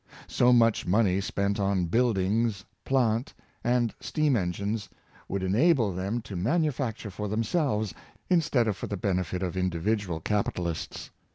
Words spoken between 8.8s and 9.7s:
the benefit of